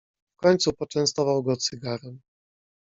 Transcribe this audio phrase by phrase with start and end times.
[0.37, 2.21] "W końcu poczęstował go cygarem."